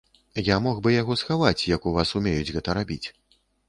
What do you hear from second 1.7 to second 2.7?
як у вас умеюць гэта